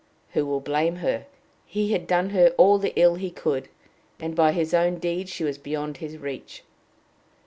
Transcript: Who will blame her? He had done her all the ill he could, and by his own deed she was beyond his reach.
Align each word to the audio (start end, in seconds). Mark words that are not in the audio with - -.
Who 0.31 0.47
will 0.47 0.61
blame 0.61 0.95
her? 0.95 1.27
He 1.63 1.91
had 1.91 2.07
done 2.07 2.31
her 2.31 2.55
all 2.57 2.79
the 2.79 2.91
ill 2.99 3.13
he 3.13 3.29
could, 3.29 3.69
and 4.19 4.35
by 4.35 4.51
his 4.51 4.73
own 4.73 4.95
deed 4.97 5.29
she 5.29 5.43
was 5.43 5.59
beyond 5.59 5.97
his 5.97 6.17
reach. 6.17 6.63